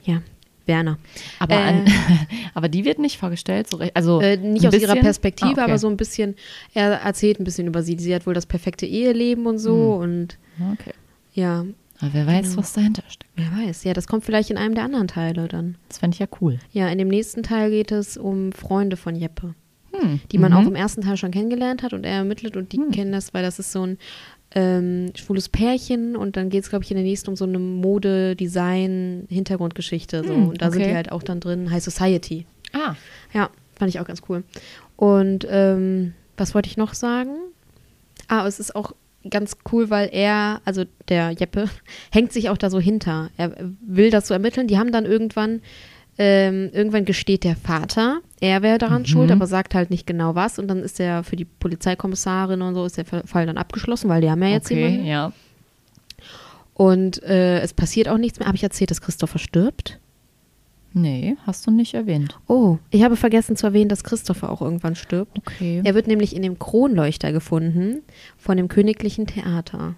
[0.05, 0.23] Ja,
[0.67, 0.99] Werner.
[1.39, 1.85] Aber, Äh, an,
[2.55, 3.95] aber die wird nicht vorgestellt, so recht.
[3.97, 5.01] Also Äh, nicht aus ihrer bisschen?
[5.01, 5.71] Perspektive, Ah, okay.
[5.73, 6.35] aber so ein bisschen,
[6.75, 7.97] er erzählt ein bisschen über sie.
[7.99, 10.03] Sie hat wohl das perfekte Eheleben und so Mhm.
[10.03, 10.39] und
[10.73, 10.93] Okay.
[11.35, 11.65] ja,
[12.01, 12.59] Aber wer weiß, Genau.
[12.59, 13.31] was dahinter steckt.
[13.37, 13.85] wer weiß.
[13.85, 15.77] Ja, das kommt vielleicht in einem der anderen Teile dann.
[15.89, 16.59] Das fände ich ja cool.
[16.73, 19.55] Ja, in dem nächsten Teil geht es um Freunde von Jeppe,
[19.93, 20.21] Hm.
[20.31, 20.59] die man Mhm.
[20.59, 22.91] auch im ersten Teil schon kennengelernt hat und er ermittelt und die Hm.
[22.91, 23.97] kennen das, weil das ist so ein
[24.57, 27.59] ähm, schwules Pärchen und dann geht es, glaube ich, in der nächsten um so eine
[27.59, 30.25] Mode-Design-Hintergrundgeschichte.
[30.25, 30.35] So.
[30.35, 30.91] Hm, und da sind okay.
[30.91, 32.47] die halt auch dann drin, High Society.
[32.73, 32.95] Ah,
[33.35, 34.45] Ja, fand ich auch ganz cool.
[34.97, 37.37] Und ähm, was wollte ich noch sagen?
[38.29, 38.95] Ah, es ist auch
[39.29, 41.69] ganz cool, weil er, also der Jeppe,
[42.11, 43.29] hängt sich auch da so hinter.
[43.37, 43.53] Er
[43.87, 44.69] will das so ermitteln.
[44.69, 45.61] Die haben dann irgendwann,
[46.19, 49.07] ähm, irgendwann gesteht der Vater, er wäre daran Mhm.
[49.07, 50.59] schuld, aber sagt halt nicht genau was.
[50.59, 54.21] Und dann ist er für die Polizeikommissarin und so ist der Fall dann abgeschlossen, weil
[54.23, 55.07] die haben ja jetzt okay, jemanden.
[55.07, 55.33] ja.
[56.75, 58.47] Und äh, es passiert auch nichts mehr.
[58.49, 59.99] Habe ich erzählt, dass Christopher stirbt?
[60.93, 62.39] Nee, hast du nicht erwähnt.
[62.49, 65.37] Oh, ich habe vergessen zu erwähnen, dass Christopher auch irgendwann stirbt.
[65.39, 65.83] Okay.
[65.85, 68.03] Er wird nämlich in dem Kronleuchter gefunden
[68.39, 69.95] von dem Königlichen Theater.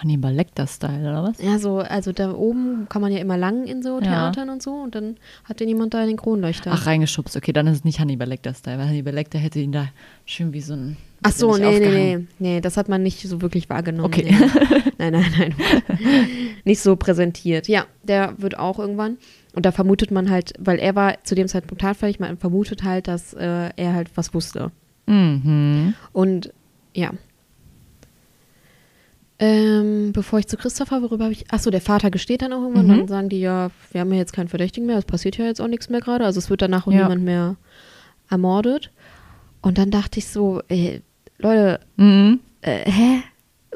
[0.00, 1.42] Hannibal Lecter-Style, oder was?
[1.42, 4.30] Ja, so, also da oben kann man ja immer lang in so Ja.
[4.30, 6.70] Theatern und so und dann hat den jemand da in den Kronleuchter.
[6.74, 7.36] Ach, reingeschubst.
[7.36, 9.88] Okay, dann ist es nicht Hannibal Lecter-Style, weil Hannibal Lecter hätte ihn da
[10.24, 10.96] schön wie so ein.
[11.22, 14.06] Ach so, nee, nee, nee, nee, das hat man nicht so wirklich wahrgenommen.
[14.06, 14.24] Okay.
[14.30, 14.80] Nee.
[14.98, 15.54] Nein, nein, nein.
[16.64, 17.68] nicht so präsentiert.
[17.68, 19.16] Ja, der wird auch irgendwann.
[19.54, 23.08] Und da vermutet man halt, weil er war zu dem Zeitpunkt tatfällig, man vermutet halt,
[23.08, 24.70] dass äh, er halt was wusste.
[25.06, 25.94] Mhm.
[26.12, 26.52] Und
[26.94, 27.10] ja.
[29.42, 31.50] Ähm, bevor ich zu Christopher, worüber habe ich.
[31.50, 32.86] Achso, der Vater gesteht dann auch irgendwann.
[32.86, 32.98] Mhm.
[32.98, 35.60] Dann sagen die ja, wir haben ja jetzt keinen Verdächtigen mehr, es passiert ja jetzt
[35.62, 36.26] auch nichts mehr gerade.
[36.26, 37.02] Also es wird danach auch Ja.
[37.04, 37.56] niemand mehr
[38.28, 38.90] ermordet.
[39.62, 41.00] Und dann dachte ich so, ey,
[41.38, 42.40] Leute, Mhm.
[42.60, 43.22] äh, hä?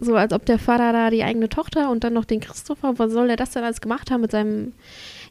[0.01, 3.13] so als ob der Vater da die eigene Tochter und dann noch den Christopher, was
[3.13, 4.73] soll der das denn alles gemacht haben mit seinem.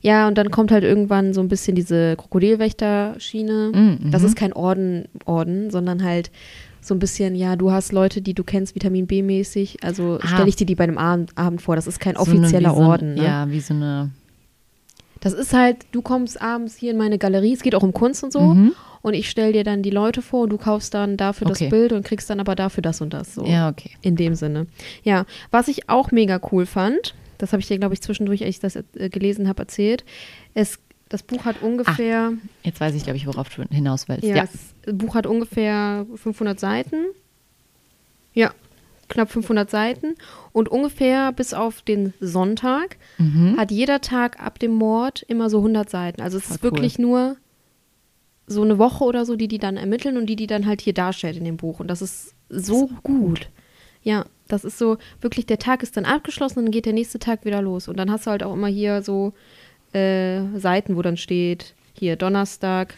[0.02, 3.72] Ja, und dann kommt halt irgendwann so ein bisschen diese Krokodilwächter-Schiene.
[3.74, 4.28] Mm, Das mhm.
[4.30, 6.32] ist kein Orden, Orden, sondern halt
[6.84, 9.78] so ein bisschen, ja, du hast Leute, die du kennst, Vitamin B-mäßig.
[9.84, 10.28] Also Ah.
[10.28, 11.76] stelle ich dir die bei einem Abend, Abend vor.
[11.76, 13.14] Das ist kein So eine- offizieller so, Orden.
[13.16, 13.24] Ne?
[13.24, 14.12] Ja, wie so eine.
[15.22, 18.24] Das ist halt, du kommst abends hier in meine Galerie, es geht auch um Kunst
[18.26, 18.42] und so.
[18.42, 18.74] Mhm.
[19.02, 21.66] Und ich stelle dir dann die Leute vor und du kaufst dann dafür Okay.
[21.66, 23.36] das Bild und kriegst dann aber dafür das und das.
[23.36, 23.46] So.
[23.46, 23.92] Ja, okay.
[24.02, 24.68] In dem Sinne.
[25.04, 28.50] Ja, was ich auch mega cool fand, das habe ich dir, glaube ich, zwischendurch, als
[28.56, 30.04] ich das äh, gelesen habe, erzählt.
[30.54, 30.80] Es,
[31.14, 34.24] das Buch hat ungefähr, Jetzt weiß ich, glaube ich, worauf du hinaus willst.
[34.24, 34.46] ja, Ja.
[34.84, 37.06] das Buch hat ungefähr 500 Seiten.
[38.34, 38.52] Ja,
[39.10, 40.16] knapp 500 Seiten.
[40.54, 43.58] Und ungefähr bis auf den Sonntag Mhm.
[43.58, 46.22] hat jeder Tag ab dem Mord immer so 100 Seiten.
[46.22, 47.38] Also es Voll ist wirklich nur
[48.48, 50.94] so eine Woche oder so, die die dann ermitteln und die die dann halt hier
[50.94, 51.80] darstellt in dem Buch.
[51.80, 53.50] Und das ist so gut.
[54.02, 57.20] Ja, das ist so, wirklich, der Tag ist dann abgeschlossen und dann geht der nächste
[57.20, 57.88] Tag wieder los.
[57.88, 59.34] Und dann hast du halt auch immer hier so
[59.94, 62.94] äh, Seiten, wo dann steht, hier Donnerstag,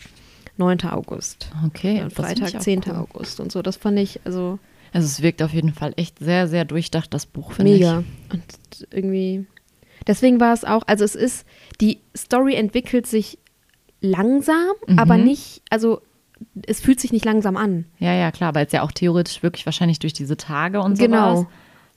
[0.57, 0.81] 9.
[0.89, 1.51] August.
[1.65, 2.81] Okay, und ich Freitag, auch 10.
[2.87, 2.93] cool.
[2.95, 3.61] August und so.
[3.61, 4.57] Das fand ich, also
[4.93, 8.03] Also es wirkt auf jeden Fall echt sehr, sehr durchdacht, das Buch, finde mega.
[8.31, 9.45] Und irgendwie,
[10.07, 11.45] deswegen war es auch, also es ist,
[11.81, 13.37] die Story entwickelt sich
[14.01, 14.99] langsam, Mhm.
[14.99, 16.01] aber nicht, also
[16.65, 17.85] es fühlt sich nicht langsam an.
[17.99, 18.05] ich.
[18.05, 21.35] Ja, ja, klar, weil es ja auch theoretisch wirklich wahrscheinlich durch diese Tage und Genau.
[21.43, 21.47] sowas.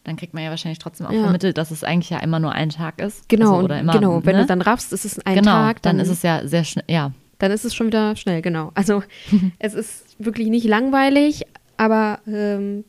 [0.04, 1.22] Dann kriegt man ja wahrscheinlich trotzdem auch Ja.
[1.22, 3.28] vermittelt, dass es eigentlich ja immer nur ein Tag ist.
[3.28, 4.24] Genau, also, oder immer, genau.
[4.24, 4.42] Wenn ne?
[4.42, 7.12] du dann raffst, ist es ein genau, Tag, dann, ist es ja sehr schnell, ja.
[7.38, 8.70] dann ist es schon wieder schnell, genau.
[8.74, 9.02] Also
[9.58, 11.44] es ist wirklich nicht langweilig,
[11.76, 12.84] aber ähm,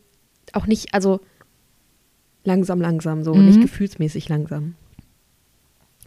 [0.53, 1.19] auch nicht, also
[2.45, 3.45] langsam, langsam, so Mhm.
[3.45, 4.75] nicht gefühlsmäßig langsam.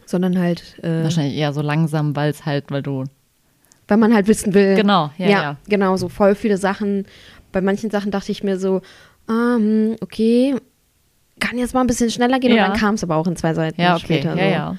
[0.05, 3.05] Sondern halt, äh, Wahrscheinlich eher so langsam, weil es halt, weil du.
[3.87, 4.75] weil man halt wissen will.
[4.75, 5.57] Genau, ja, ja.
[5.67, 7.05] genau, so voll viele Sachen.
[7.51, 8.81] Bei manchen Sachen dachte ich mir so,
[9.27, 9.57] ah,
[10.01, 10.55] okay,
[11.39, 12.65] kann jetzt mal ein bisschen schneller gehen Ja.
[12.65, 14.35] und dann kam es aber auch in zwei Seiten Ja, okay, später.
[14.35, 14.41] ja, so.
[14.51, 14.77] ja.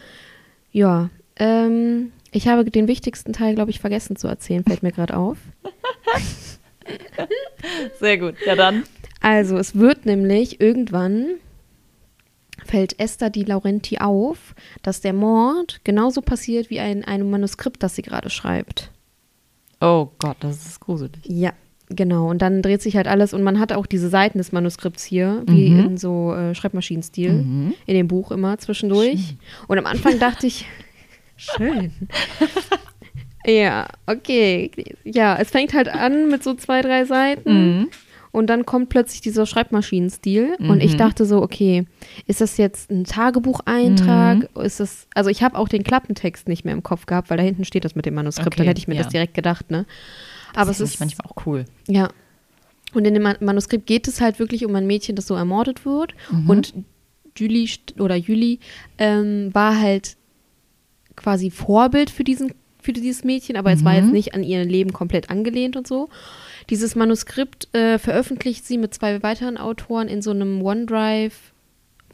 [0.72, 5.16] Ja, ähm, ich habe den wichtigsten Teil, glaube ich, vergessen zu erzählen, fällt mir gerade
[5.16, 5.38] auf.
[8.00, 8.34] Sehr gut.
[8.44, 8.82] Ja, dann.
[9.20, 11.26] Also, es wird nämlich irgendwann
[12.64, 17.94] fällt Esther Di Laurenti auf, dass der Mord genauso passiert wie ein, einem Manuskript, das
[17.94, 18.90] sie gerade schreibt.
[19.80, 21.20] Oh Gott, das ist gruselig.
[21.24, 21.52] Ja,
[21.94, 22.28] genau.
[22.30, 25.42] Und dann dreht sich halt alles und man hat auch diese Seiten des Manuskripts hier,
[25.46, 25.80] wie Mhm.
[25.80, 27.74] in so äh, Schreibmaschinenstil, Mhm.
[27.86, 29.36] in dem Buch immer zwischendurch.
[29.68, 30.66] Und am Anfang dachte ich,
[31.36, 31.92] schön.
[33.46, 34.70] ja, okay.
[35.04, 37.78] Ja, es fängt halt an mit so zwei, drei Seiten.
[37.78, 37.88] Mhm.
[38.32, 40.56] Und dann kommt plötzlich dieser Schreibmaschinenstil.
[40.58, 40.98] Und ich Mhm.
[40.98, 41.86] dachte so, okay,
[42.26, 44.48] ist das jetzt ein Tagebucheintrag?
[44.56, 44.62] Mhm.
[44.62, 47.44] Ist das, also ich habe auch den Klappentext nicht mehr im Kopf gehabt, weil da
[47.44, 48.58] hinten steht das mit dem Manuskript.
[48.58, 49.02] Dann Okay, hätte ich mir ja.
[49.04, 49.86] das direkt gedacht, ne?
[50.54, 51.64] Aber Aber das es ist ist, manchmal auch cool.
[51.88, 52.08] ja.
[52.94, 55.84] Und in dem Ma- Manuskript geht es halt wirklich um ein Mädchen, das so ermordet
[55.84, 56.14] wird.
[56.30, 56.48] Mhm.
[56.50, 56.74] Und
[57.36, 58.58] Julie oder Julie
[58.98, 60.16] ähm, war halt
[61.16, 63.98] quasi Vorbild für diesen für dieses Mädchen, aber es war Mhm.
[64.04, 66.10] jetzt nicht an ihr Leben komplett angelehnt und so.
[66.68, 71.53] Dieses Manuskript äh, veröffentlicht sie mit zwei weiteren Autoren in so einem OneDrive,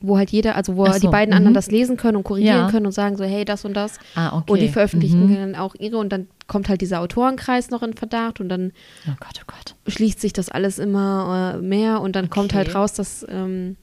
[0.01, 1.37] wo halt jeder, also wo so, die beiden mhm.
[1.37, 2.71] anderen das lesen können und korrigieren Ja.
[2.71, 3.99] können und sagen so, hey, das und das.
[4.15, 4.53] Ah, okay.
[4.53, 5.35] Und die veröffentlichen Mhm.
[5.35, 8.73] dann auch ihre und dann kommt halt dieser Autorenkreis noch in Verdacht und dann
[9.07, 9.75] Oh Gott, oh Gott.
[9.87, 12.79] schließt sich das alles immer äh, mehr und dann kommt halt Okay.
[12.79, 13.77] raus, dass ähm,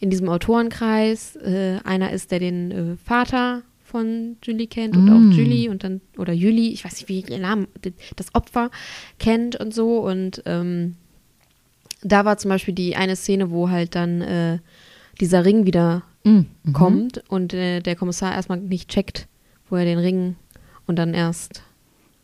[0.00, 5.12] in diesem Autorenkreis äh, einer ist, der den äh, Vater von Julie kennt und Mm.
[5.12, 7.68] auch Julie und dann, oder Julie, ich weiß nicht, wie ihr Name,
[8.16, 8.70] das Opfer
[9.20, 10.96] kennt und so und ähm,
[12.02, 14.58] da war zum Beispiel die eine Szene, wo halt dann äh,
[15.20, 16.46] dieser Ring wieder Mhm.
[16.64, 16.72] Mhm.
[16.72, 19.28] kommt und äh, der Kommissar erstmal nicht checkt,
[19.70, 20.36] wo er den Ring
[20.86, 21.62] und dann erst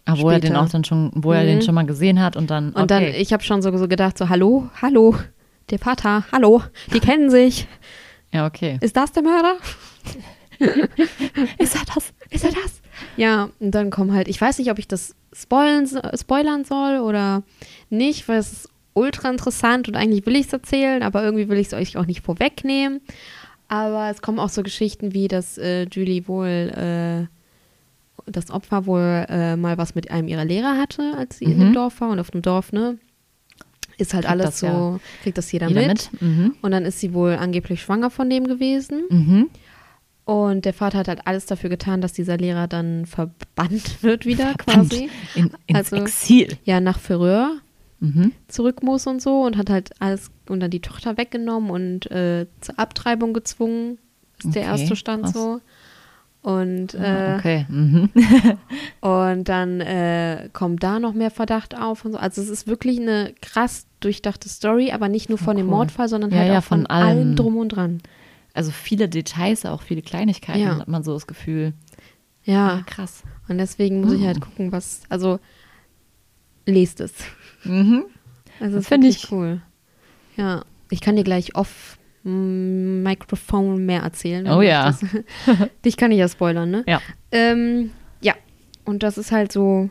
[0.04, 0.60] Ah, wo er den später.
[0.62, 1.62] auch dann schon, wo er den Mhm.
[1.62, 2.72] schon mal gesehen hat und dann.
[2.72, 3.16] Und dann, okay.
[3.20, 5.14] ich habe schon so, so gedacht, so, hallo, hallo,
[5.70, 7.68] der Vater, hallo, die kennen sich.
[8.32, 8.78] Ja, okay.
[8.80, 9.54] Ist das der Mörder?
[11.58, 12.12] Ist er das?
[12.30, 12.80] Ist er das?
[13.16, 16.98] Ja, und dann kommen halt, ich weiß nicht, ob ich das spoilen, so- spoilern soll
[17.00, 17.42] oder
[17.90, 21.58] nicht, weil es ist ultra interessant und eigentlich will ich es erzählen, aber irgendwie will
[21.58, 23.00] ich es euch auch nicht vorwegnehmen.
[23.68, 26.46] Aber es kommen auch so Geschichten wie, dass äh, Julie wohl,
[27.26, 31.58] äh, das Opfer wohl äh, mal was mit einem ihrer Lehrer hatte, als sie in
[31.58, 31.74] dem Mhm.
[31.74, 32.10] Dorf war.
[32.10, 32.98] Und auf dem Dorf, ne,
[33.96, 36.10] ist halt Kriegt alles das so, ja kriegt das jeder, Jeder mit.
[36.12, 36.22] mit?
[36.22, 36.54] Mhm.
[36.60, 39.04] Und dann ist sie wohl angeblich schwanger von dem gewesen.
[39.08, 39.50] Mhm.
[40.24, 44.54] Und der Vater hat halt alles dafür getan, dass dieser Lehrer dann verbannt wird wieder
[44.54, 45.08] quasi.
[45.34, 46.58] In, ins Also- Exil.
[46.64, 47.56] Ja, nach Ferreur
[48.02, 48.32] Mhm.
[48.48, 52.46] zurück muss und so und hat halt alles und dann die Tochter weggenommen und äh,
[52.60, 53.98] zur Abtreibung gezwungen.
[54.38, 55.32] Ist der Okay, erste Stand krass.
[55.34, 55.60] so.
[56.42, 57.66] Und, Ah, äh, okay.
[57.68, 58.10] Mhm.
[59.00, 62.18] und dann äh, kommt da noch mehr Verdacht auf und so.
[62.18, 65.74] Also es ist wirklich eine krass durchdachte Story, aber nicht nur von dem cool.
[65.76, 67.06] Mordfall, sondern Ja, halt ja, auch von, von allem.
[67.18, 68.00] allem drum und dran.
[68.54, 70.76] Also viele Details, auch viele Kleinigkeiten, Ja.
[70.80, 71.72] hat man so das Gefühl.
[72.44, 73.22] Ja, krass.
[73.48, 75.38] und deswegen muss ich halt gucken, was, also
[76.66, 77.14] lest es.
[77.64, 78.04] Mhm.
[78.60, 79.60] Also Das finde ich- cool.
[80.36, 84.46] Ja, ich kann dir gleich off mm, Mikrofon mehr erzählen.
[84.48, 84.96] Oh ja.
[85.84, 86.84] Dich kann ich ja spoilern, ne?
[86.86, 87.00] Ja.
[87.30, 88.34] Ähm, ja,
[88.84, 89.90] und das ist halt so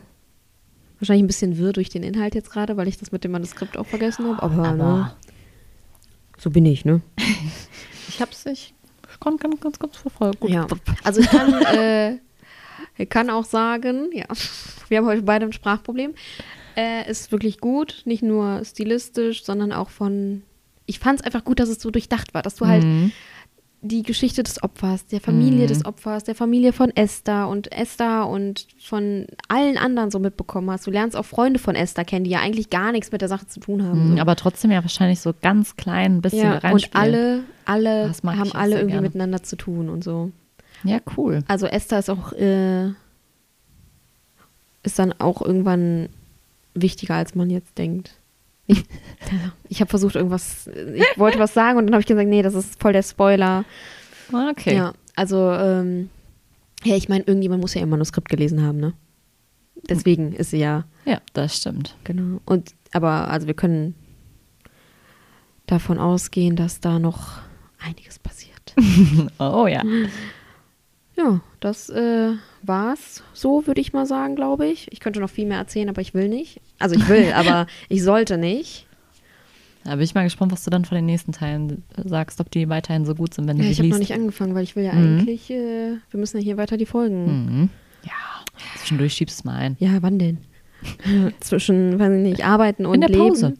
[0.98, 3.76] wahrscheinlich ein bisschen wirr durch den Inhalt jetzt gerade, weil ich das mit dem Manuskript
[3.76, 4.42] auch vergessen habe.
[4.42, 5.16] Aber, ne, Aber
[6.38, 7.00] so bin ich, ne?
[8.08, 8.74] ich hab's, ich
[9.20, 10.38] konnte ganz, ganz, ganz verfolgen.
[10.40, 10.50] Gut.
[10.50, 10.66] Ja.
[11.04, 12.18] Also ich kann, äh,
[12.98, 14.26] ich kann auch sagen, ja,
[14.88, 16.14] wir haben heute beide ein Sprachproblem.
[16.76, 20.42] Äh, ist wirklich gut, nicht nur stilistisch, sondern auch von.
[20.86, 23.12] Ich fand es einfach gut, dass es so durchdacht war, dass du halt Mhm.
[23.84, 25.68] die Geschichte des Opfers, der Familie Mhm.
[25.68, 30.86] des Opfers, der Familie von Esther und Esther und von allen anderen so mitbekommen hast.
[30.86, 33.46] Du lernst auch Freunde von Esther kennen, die ja eigentlich gar nichts mit der Sache
[33.48, 34.12] zu tun haben.
[34.12, 34.18] Mhm.
[34.18, 37.14] Aber trotzdem ja wahrscheinlich so ganz klein ein bisschen ja, reinspielen.
[37.14, 39.02] und alle, alle haben alle irgendwie gerne.
[39.08, 40.30] miteinander zu tun und so.
[40.84, 41.42] Ja, cool.
[41.48, 42.88] Also Esther ist auch äh,
[44.84, 46.08] ist dann auch irgendwann
[46.74, 48.14] wichtiger, als man jetzt denkt.
[48.66, 48.84] Ich,
[49.68, 52.54] ich habe versucht, irgendwas, ich wollte was sagen und dann habe ich gesagt, nee, das
[52.54, 53.64] ist voll der Spoiler.
[54.50, 54.76] Okay.
[54.76, 56.10] Ja, also, ähm,
[56.84, 58.94] ja, ich meine, irgendjemand muss ja ihr Manuskript gelesen haben, ne?
[59.88, 61.96] Deswegen ist sie ja, ja, das stimmt.
[62.04, 62.40] genau.
[62.44, 63.94] Und, aber, also wir können
[65.66, 67.38] davon ausgehen, dass da noch
[67.78, 68.52] einiges passiert.
[69.38, 69.82] Oh ja.
[71.24, 72.32] Ja, das äh,
[72.62, 74.90] war's so, würde ich mal sagen, glaube ich.
[74.92, 76.60] Ich könnte noch viel mehr erzählen, aber ich will nicht.
[76.78, 78.86] Also ich will, aber ich sollte nicht.
[79.84, 82.68] Da bin ich mal gespannt, was du dann von den nächsten Teilen sagst, ob die
[82.68, 84.10] weiterhin so gut sind, wenn Ja, du ich die habe noch liest.
[84.10, 85.18] nicht angefangen, weil ich will ja Mhm.
[85.18, 87.24] eigentlich, äh, wir müssen ja hier weiter die Folgen.
[87.60, 87.68] Mhm.
[88.04, 88.12] Ja,
[88.78, 89.76] zwischendurch schiebst du es mal ein.
[89.80, 90.38] Ja, wann denn?
[91.40, 93.28] Zwischen, weiß ich nicht, arbeiten und der leben.
[93.28, 93.54] Pause.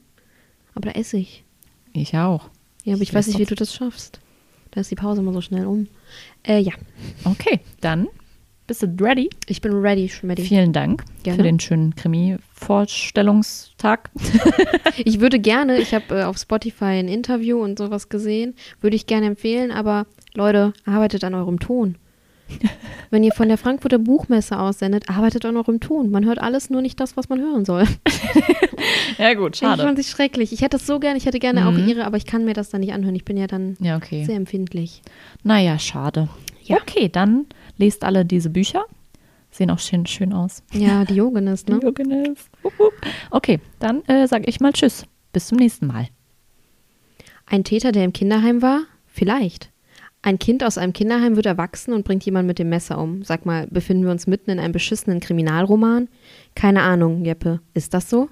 [0.75, 1.45] Aber da esse ich.
[1.93, 2.49] Ich auch.
[2.85, 4.21] Ja, aber ich, Ich weiß nicht, wie du das schaffst.
[4.71, 5.89] Da ist die Pause immer so schnell um.
[6.47, 6.73] Äh, ja,
[7.25, 8.09] Okay, dann
[8.67, 9.29] bist du ready.
[9.47, 10.43] ich bin ready, Schmeddy.
[10.43, 11.37] Vielen Dank Gerne.
[11.37, 14.11] für den schönen Krimi-Vorstellungstag.
[15.05, 19.07] Ich würde gerne, ich habe äh, auf Spotify ein Interview und sowas gesehen, würde ich
[19.07, 21.97] gerne empfehlen, aber Leute, arbeitet an eurem Ton.
[23.11, 26.11] Wenn ihr von der Frankfurter Buchmesse aussendet, arbeitet an eurem Ton.
[26.11, 27.85] Man hört alles, nur nicht das, was man hören soll.
[29.19, 30.53] Ja, gut, Ich fand sich schrecklich.
[30.53, 31.87] Ich hätte es so gerne, ich hätte gerne auch Mhm.
[31.87, 33.15] ihre, aber ich kann mir das dann nicht anhören.
[33.15, 34.25] Ich bin ja dann Ja, okay.
[34.25, 35.03] sehr empfindlich.
[35.45, 36.29] Naja, schade.
[36.65, 36.79] Ja.
[36.79, 38.85] Okay, dann lest alle diese Bücher.
[39.51, 40.63] Sehen auch schön, schön aus.
[40.73, 41.79] Ja, Diogenes, ne?
[41.81, 42.39] Diogenes.
[43.31, 45.05] Okay, dann äh, sage ich mal Tschüss.
[45.33, 46.09] Bis zum nächsten Mal.
[47.47, 48.81] Ein Täter, der im Kinderheim war?
[49.07, 49.71] Vielleicht.
[50.25, 53.25] Ein Kind aus einem Kinderheim wird erwachsen und bringt jemanden mit dem Messer um.
[53.25, 56.09] Sag mal, befinden wir uns mitten in einem beschissenen Kriminalroman?
[56.55, 57.61] Keine Ahnung, Jeppe.
[57.75, 58.29] Ist das so?